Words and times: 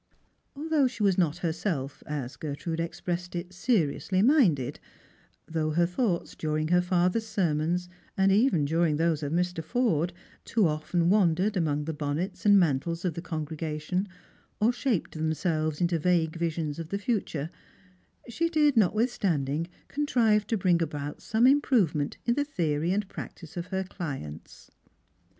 Although 0.55 0.87
she 0.87 1.03
was 1.03 1.15
not 1.15 1.37
her 1.45 1.53
self, 1.53 2.01
as 2.07 2.35
Gertrude 2.35 2.79
expressed 2.79 3.35
it," 3.35 3.53
seriously 3.63 4.23
mmded," 4.23 4.77
though 5.47 5.69
her 5.69 5.85
thoughts 5.85 6.35
during 6.35 6.69
her 6.69 6.81
father's 6.81 7.27
sermons, 7.27 7.87
and 8.17 8.31
even 8.31 8.65
during 8.65 8.95
those 8.95 9.21
of 9.21 9.31
Mr. 9.31 9.63
Forde, 9.63 10.11
too 10.43 10.67
often 10.67 11.11
wandered 11.11 11.55
among 11.55 11.85
the 11.85 11.93
bonnets 11.93 12.47
and 12.47 12.59
mantles 12.59 13.05
of 13.05 13.13
the 13.13 13.21
congregation, 13.21 14.07
or 14.59 14.73
shaped 14.73 15.11
themselves 15.11 15.79
into 15.79 15.99
vague 15.99 16.35
vision* 16.35 16.71
of 16.79 16.89
the 16.89 16.97
future, 16.97 17.51
she 18.27 18.49
did 18.49 18.75
notwithstanding 18.75 19.67
contrive 19.87 20.47
to 20.47 20.57
bring 20.57 20.81
about 20.81 21.21
some 21.21 21.45
improvement 21.45 22.17
in 22.25 22.33
the 22.33 22.43
theory 22.43 22.91
and 22.91 23.07
practice 23.07 23.55
of 23.55 23.67
her 23.67 23.83
clients. 23.83 24.71